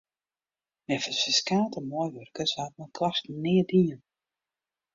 [0.87, 4.01] Neffens ferskate meiwurkers waard mei klachten neat dien.